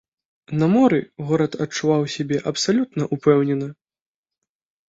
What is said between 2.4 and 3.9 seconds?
абсалютна ўпэўнена.